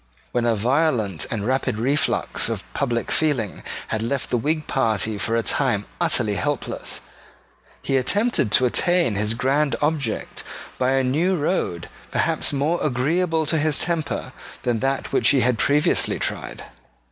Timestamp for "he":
7.83-7.97, 15.29-15.41